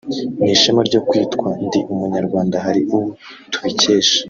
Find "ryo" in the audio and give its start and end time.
0.89-1.01